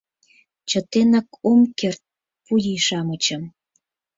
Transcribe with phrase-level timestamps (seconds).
[0.69, 2.01] Чытенак ом керт
[2.45, 3.43] пудий-шамычым.